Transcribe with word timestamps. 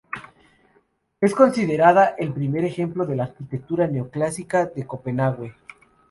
Es 1.19 1.35
considerada 1.35 2.15
el 2.17 2.33
primer 2.33 2.65
ejemplo 2.65 3.05
de 3.05 3.15
la 3.15 3.25
arquitectura 3.25 3.85
neoclásica 3.85 4.71
en 4.75 4.87
Copenhague. 4.87 5.53